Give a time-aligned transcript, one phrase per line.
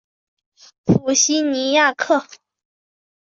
[0.83, 2.25] 普西尼亚克。